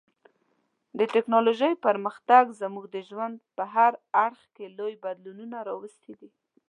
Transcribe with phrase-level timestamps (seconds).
[0.97, 3.91] د ټکنالوژۍ پرمختګ زموږ د ژوند په هر
[4.25, 6.29] اړخ کې لوی بدلونونه راوستي دي.